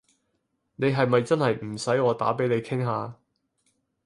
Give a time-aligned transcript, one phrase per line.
[0.77, 3.19] 你係咪真係唔使我打畀你傾下？